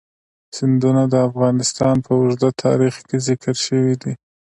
[0.55, 4.13] سیندونه د افغانستان په اوږده تاریخ کې ذکر شوی دی.